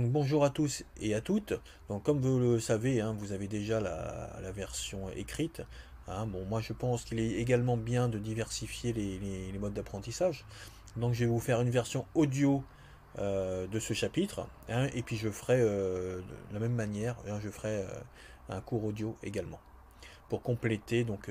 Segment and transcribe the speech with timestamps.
[0.00, 1.52] Bonjour à tous et à toutes.
[1.90, 5.60] Donc comme vous le savez, hein, vous avez déjà la, version écrite.
[6.08, 6.24] Hein.
[6.26, 10.46] Bon, moi je pense qu'il est également bien de diversifier les, modes d'apprentissage.
[10.96, 12.64] Donc je vais vous faire une version audio
[13.18, 14.46] euh, de ce chapitre.
[14.70, 17.86] Hein, et puis je ferai euh, de la même manière, je ferai euh,
[18.48, 19.60] un cours audio également.
[20.30, 21.30] Pour compléter donc,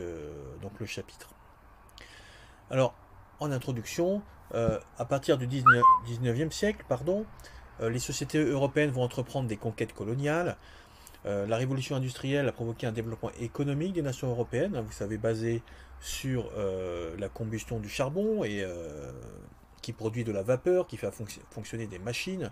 [0.61, 1.31] donc le chapitre.
[2.69, 2.93] Alors,
[3.39, 4.21] en introduction,
[4.53, 7.25] à partir du 19, 19e siècle, pardon,
[7.89, 10.57] les sociétés européennes vont entreprendre des conquêtes coloniales.
[11.25, 15.17] Euh, la révolution industrielle a provoqué un développement économique des nations européennes, hein, vous savez,
[15.17, 15.61] basé
[15.99, 18.65] sur euh, la combustion du charbon et
[19.81, 21.11] qui produit de la vapeur, qui fait
[21.49, 22.51] fonctionner des machines.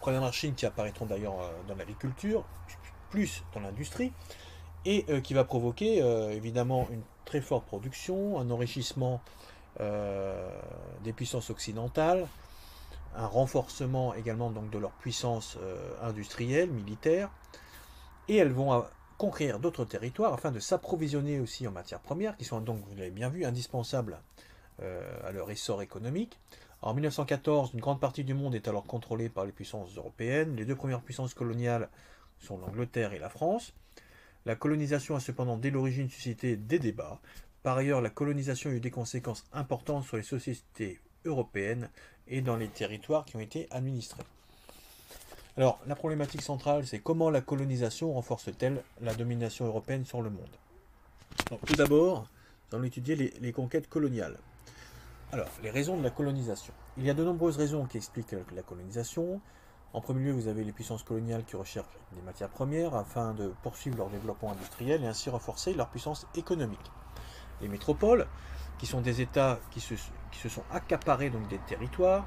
[0.00, 1.36] première machines qui apparaîtront d'ailleurs
[1.68, 2.44] dans l'agriculture,
[3.10, 4.12] plus dans l'industrie,
[4.84, 5.98] et qui va provoquer
[6.32, 9.20] évidemment une très forte production, un enrichissement
[9.78, 12.26] des puissances occidentales,
[13.16, 17.30] un renforcement également donc de leur puissance euh, industrielle, militaire,
[18.28, 18.80] et elles vont euh,
[19.18, 23.10] conquérir d'autres territoires afin de s'approvisionner aussi en matières premières, qui sont donc, vous l'avez
[23.10, 24.18] bien vu, indispensables
[24.82, 26.38] euh, à leur essor économique.
[26.82, 30.56] En 1914, une grande partie du monde est alors contrôlée par les puissances européennes.
[30.56, 31.90] Les deux premières puissances coloniales
[32.38, 33.74] sont l'Angleterre et la France.
[34.46, 37.20] La colonisation a cependant dès l'origine suscité des débats.
[37.62, 41.88] Par ailleurs, la colonisation a eu des conséquences importantes sur les sociétés européennes
[42.28, 44.22] et dans les territoires qui ont été administrés.
[45.56, 50.48] Alors, la problématique centrale, c'est comment la colonisation renforce-t-elle la domination européenne sur le monde?
[51.66, 52.26] Tout d'abord,
[52.70, 54.38] nous allons étudier les, conquêtes coloniales.
[55.32, 56.72] Alors, les raisons de la colonisation.
[56.96, 59.40] Il y a de nombreuses raisons qui expliquent la colonisation.
[59.92, 63.52] En premier lieu, vous avez les puissances coloniales qui recherchent des matières premières afin de
[63.62, 66.78] poursuivre leur développement industriel et ainsi renforcer leur puissance économique.
[67.60, 68.26] Les métropoles,
[68.80, 69.92] qui sont des États qui se,
[70.32, 72.24] qui se sont accaparés donc des territoires,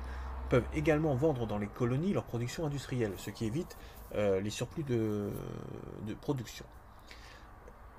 [0.49, 3.75] peuvent également vendre dans les colonies leur production industrielle, ce qui évite
[4.13, 5.31] euh, les surplus de,
[6.21, 6.65] production.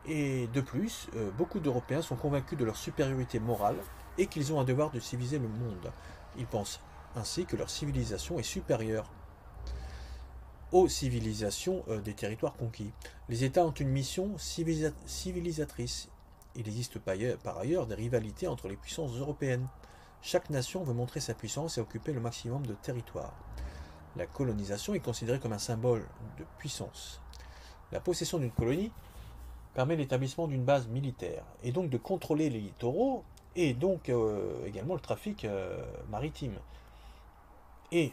[0.06, 3.74] Et de plus, euh, beaucoup d'Européens sont convaincus de leur supériorité morale
[4.18, 5.90] et qu'ils ont un devoir de civiliser le monde.
[6.38, 6.78] Ils pensent
[7.16, 9.10] ainsi que leur civilisation est supérieure
[10.70, 12.92] aux civilisations euh, des territoires conquis.
[13.28, 16.08] Les États ont une mission civilisatrice
[16.56, 19.66] il existe par ailleurs des rivalités entre les puissances européennes.
[20.22, 23.34] Chaque nation veut montrer sa puissance et occuper le maximum de territoire.
[24.16, 26.06] La colonisation est considérée comme un symbole
[26.38, 27.20] de puissance.
[27.92, 28.92] La possession d'une colonie
[29.74, 33.24] permet l'établissement d'une base militaire et donc de contrôler les littoraux
[33.56, 36.54] et donc euh, également le trafic euh, maritime.
[37.92, 38.12] Et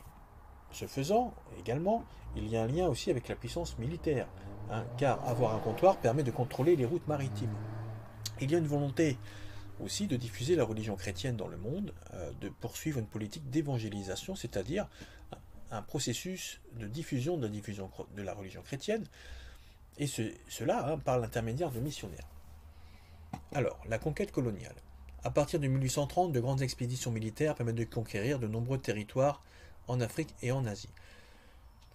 [0.71, 2.03] ce faisant, également,
[2.35, 4.27] il y a un lien aussi avec la puissance militaire,
[4.71, 7.53] hein, car avoir un comptoir permet de contrôler les routes maritimes.
[8.41, 9.17] Il y a une volonté
[9.79, 14.35] aussi de diffuser la religion chrétienne dans le monde, euh, de poursuivre une politique d'évangélisation,
[14.35, 14.87] c'est-à-dire
[15.71, 19.05] un processus de diffusion de la religion chrétienne,
[19.97, 22.27] et cela hein, par l'intermédiaire de missionnaires.
[23.53, 24.75] Alors, la conquête coloniale.
[25.23, 29.43] À partir de 1830, de grandes expéditions militaires permettent de conquérir de nombreux territoires
[29.87, 30.89] en Afrique et en Asie.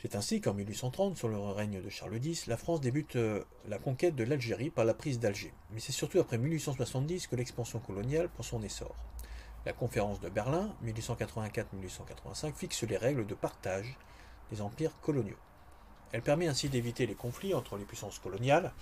[0.09, 3.79] C'est ainsi qu'en 1830, sur le règne de Charles X, la France débute euh, la
[3.79, 5.53] conquête de l'Algérie par la prise d'Alger.
[5.73, 8.95] Mais c'est surtout après 1870 que l'expansion coloniale prend son essor.
[9.65, 13.99] La conférence de Berlin, 1884-1885, fixe les règles de partage
[14.53, 15.39] des empires coloniaux.
[16.13, 18.73] Elle permet ainsi d'éviter les conflits entre les puissances coloniales.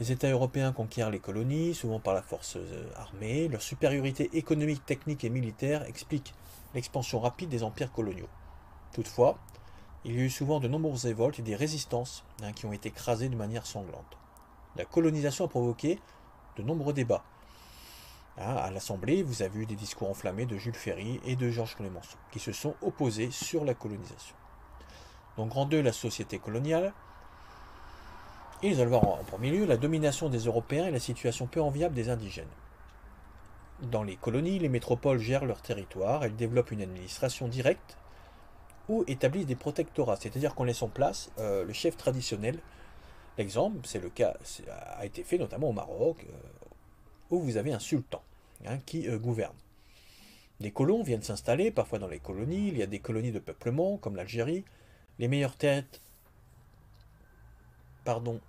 [0.00, 3.46] Les États européens conquièrent les colonies, souvent par la force euh, armée.
[3.48, 6.32] Leur supériorité économique, technique et militaire explique
[6.74, 8.30] l'expansion rapide des empires coloniaux.
[8.94, 9.38] Toutefois,
[10.04, 12.90] il y a eu souvent de nombreuses révoltes et des résistances hein, qui ont été
[12.90, 14.18] écrasées de manière sanglante.
[14.76, 15.98] La colonisation a provoqué
[16.56, 17.24] de nombreux débats.
[18.36, 21.76] Hein, à l'Assemblée, vous avez eu des discours enflammés de Jules Ferry et de Georges
[21.76, 24.36] Clemenceau, qui se sont opposés sur la colonisation.
[25.36, 26.92] Donc, grand 2, la société coloniale.
[28.62, 31.94] Et allons voir en premier lieu la domination des Européens et la situation peu enviable
[31.94, 32.46] des indigènes.
[33.82, 37.96] Dans les colonies, les métropoles gèrent leur territoire, elles développent une administration directe
[38.88, 42.58] ou établissent des protectorats, c'est-à-dire qu'on laisse en place euh, le chef traditionnel.
[43.38, 44.36] L'exemple, c'est le cas,
[44.96, 46.32] a été fait notamment au Maroc, euh,
[47.30, 48.22] où vous avez un sultan
[48.66, 49.56] hein, qui euh, gouverne.
[50.60, 53.96] Des colons viennent s'installer, parfois dans les colonies, il y a des colonies de peuplement,
[53.96, 54.64] comme l'Algérie.
[55.18, 56.00] Les meilleures têtes,
[58.04, 58.40] pardon,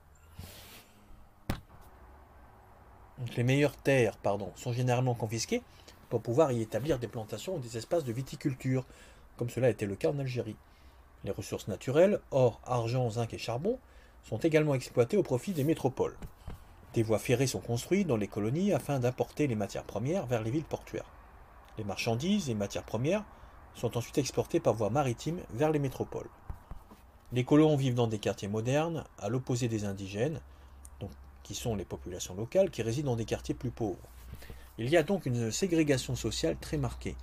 [3.36, 5.62] les meilleures terres pardon, sont généralement confisquées
[6.10, 8.86] pour pouvoir y établir des plantations ou des espaces de viticulture,
[9.38, 10.56] comme cela été le cas en Algérie.
[11.24, 13.80] Les ressources naturelles, or, argent, zinc et charbon,
[14.24, 16.18] sont également exploitées au profit des métropoles.
[16.94, 20.52] Des voies ferrées sont construites dans les colonies afin d'apporter les matières premières vers les
[20.52, 21.10] villes portuaires.
[21.78, 23.24] Les marchandises et matières premières
[23.74, 26.30] sont ensuite exportées par voie maritime vers les métropoles.
[27.34, 30.40] Les colons vivent dans des quartiers modernes, à l'opposé des indigènes,
[31.44, 34.08] qui sont les populations locales, qui résident dans des quartiers plus pauvres.
[34.78, 37.16] Il y a donc une ségrégation sociale très marquée.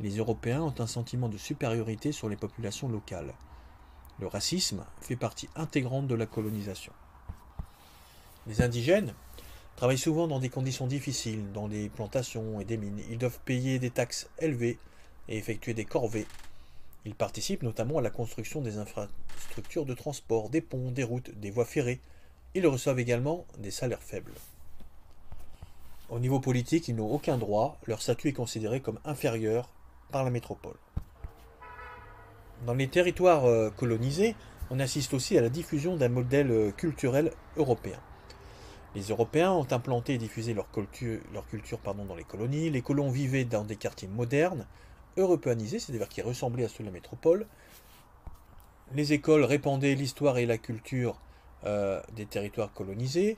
[0.00, 3.34] Les Européens ont un sentiment de supériorité sur les populations locales.
[4.20, 6.92] Le racisme fait partie intégrante de la colonisation.
[8.46, 9.12] Les indigènes
[9.74, 13.02] travaillent souvent dans des conditions difficiles, dans des plantations et des mines.
[13.10, 14.78] Ils doivent payer des taxes élevées
[15.28, 16.26] et effectuer des corvées.
[17.04, 21.50] Ils participent notamment à la construction des infrastructures de transport, des ponts, des routes, des
[21.50, 22.00] voies ferrées.
[22.54, 24.34] Ils reçoivent également des salaires faibles.
[26.08, 29.70] Au niveau politique, ils n'ont aucun droit, leur statut est considéré comme inférieur
[30.10, 30.76] par la métropole.
[32.66, 34.34] Dans les territoires euh, colonisés,
[34.70, 37.98] on assiste aussi à la diffusion d'un modèle euh, culturel européen.
[38.94, 41.20] Les Européens ont implanté et diffusé leur culture,
[42.08, 42.70] dans les colonies.
[42.70, 44.66] Les colons vivaient dans des quartiers modernes,
[45.16, 47.46] européanisés, c'est-à-dire qui ressemblaient à ceux de la métropole.
[48.94, 51.20] Les écoles répandaient l'histoire et la culture
[51.64, 53.36] euh, des territoires colonisés.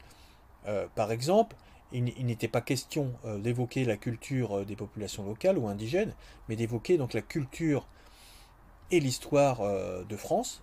[0.95, 1.57] par exemple,
[1.93, 6.15] il, n'était pas question d'évoquer la culture des populations locales ou indigènes,
[6.49, 7.87] mais d'évoquer donc la culture
[8.91, 10.63] et l'histoire euh, de France,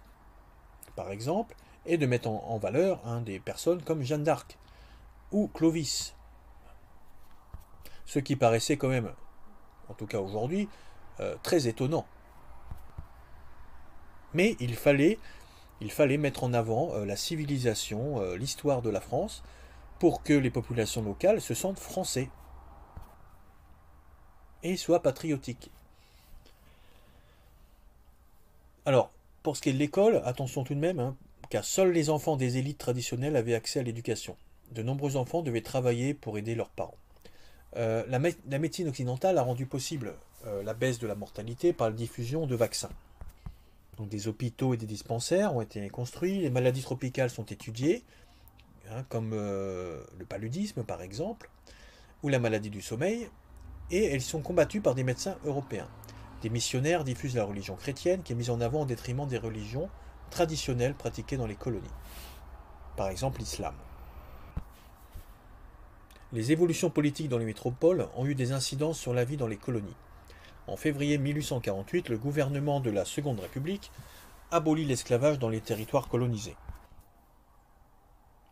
[0.95, 4.57] par exemple, et de mettre en, valeur des personnes comme Jeanne d'Arc
[5.31, 6.15] ou Clovis.
[8.05, 9.13] Ce qui paraissait quand même,
[9.87, 10.67] en tout cas aujourd'hui,
[11.21, 12.05] euh, très étonnant.
[14.33, 15.17] Mais il fallait,
[15.79, 19.43] il fallait mettre en avant euh, la civilisation, l'histoire de la France,
[19.99, 22.29] pour que les populations locales se sentent français
[24.63, 25.71] et soient patriotiques.
[28.85, 29.11] Alors,
[29.43, 31.15] pour ce qui est de l'école, attention tout de même, hein,
[31.49, 34.35] car seuls les enfants des élites traditionnelles avaient accès à l'éducation.
[34.71, 36.97] De nombreux enfants devaient travailler pour aider leurs parents.
[37.75, 40.15] Euh, la, médecine occidentale a rendu possible
[40.45, 42.91] euh, la baisse de la mortalité par la diffusion de vaccins.
[43.99, 48.03] Des hôpitaux et des dispensaires ont été construits, les maladies tropicales sont étudiées,
[48.91, 51.49] hein, comme euh, le paludisme par exemple,
[52.23, 53.29] ou la maladie du sommeil,
[53.91, 55.87] et elles sont combattues par des médecins européens.
[56.41, 59.89] Des missionnaires diffusent la religion chrétienne qui est mise en avant au détriment des religions
[60.29, 61.87] traditionnelles pratiquées dans les colonies.
[62.95, 63.73] Par exemple l'islam.
[66.33, 69.55] Les évolutions politiques dans les métropoles ont eu des incidences sur la vie dans les
[69.55, 69.95] colonies.
[70.67, 73.89] En février 1848, le gouvernement de la Seconde République
[74.51, 76.57] abolit l'esclavage dans les territoires colonisés.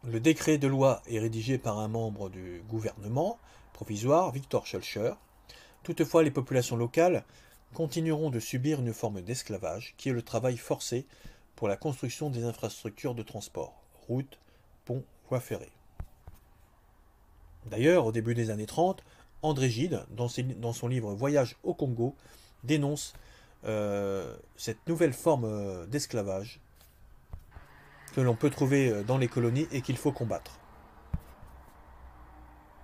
[0.07, 3.39] Le décret de loi est rédigé par un membre du gouvernement
[3.73, 5.13] provisoire, Victor Schulcher.
[5.81, 7.23] Toutefois, les populations locales
[7.73, 11.07] continueront de subir une forme d'esclavage qui est le travail forcé
[11.55, 14.37] pour la construction des infrastructures de transport, routes,
[14.85, 15.71] ponts, voies ferrées.
[17.65, 19.03] D'ailleurs, au début des années 30,
[19.41, 22.15] André Gide, dans, son livre Voyage au Congo,
[22.63, 23.13] dénonce
[23.63, 26.59] euh, cette nouvelle forme euh, d'esclavage
[28.15, 30.57] que l'on peut trouver euh, dans les colonies et qu'il faut combattre.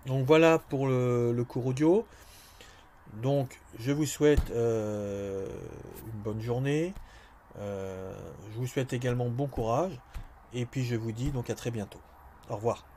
[0.05, 2.05] Donc voilà pour le, cours audio.
[3.21, 5.47] Donc, je vous souhaite euh,
[6.05, 6.93] une bonne journée.
[7.59, 8.13] Euh,
[8.53, 9.99] je vous souhaite également bon courage.
[10.53, 11.99] Et puis, je vous dis donc à très bientôt.
[12.49, 12.90] Au revoir.